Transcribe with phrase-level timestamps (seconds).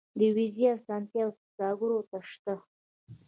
[0.19, 2.53] د ویزې اسانتیاوې سوداګرو ته شته